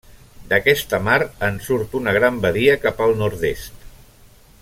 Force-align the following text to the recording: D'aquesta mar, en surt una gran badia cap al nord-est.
D'aquesta 0.53 0.99
mar, 1.07 1.17
en 1.49 1.59
surt 1.67 1.93
una 2.01 2.15
gran 2.17 2.41
badia 2.47 2.79
cap 2.87 3.07
al 3.09 3.15
nord-est. 3.23 3.89